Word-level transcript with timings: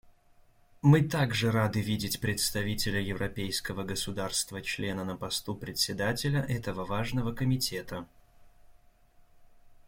Мы 0.81 1.03
также 1.07 1.51
рады 1.51 1.79
видеть 1.79 2.19
представителя 2.19 2.99
европейского 2.99 3.83
государства-члена 3.83 5.05
на 5.05 5.15
посту 5.15 5.53
Председателя 5.53 6.41
этого 6.41 6.85
важного 6.85 7.33
комитета. 7.35 8.07